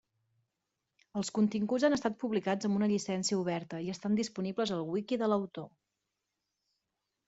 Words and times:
Els 1.21 1.29
continguts 1.39 1.85
han 1.89 1.97
estat 1.99 2.17
publicats 2.25 2.69
amb 2.71 2.81
una 2.81 2.89
llicència 2.95 3.41
oberta 3.45 3.85
i 3.87 3.95
estan 3.97 4.21
disponibles 4.25 4.77
al 4.81 4.85
wiki 4.93 5.25
de 5.25 5.33
l'autor. 5.35 5.73